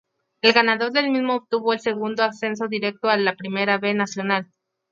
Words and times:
El 0.41 0.53
ganador 0.53 0.91
del 0.93 1.11
mismo 1.11 1.35
obtuvo 1.35 1.73
el 1.73 1.79
segundo 1.79 2.23
ascenso 2.23 2.67
directo 2.67 3.07
a 3.07 3.17
la 3.17 3.35
Primera 3.35 3.77
B 3.77 3.93
Nacional. 3.93 4.51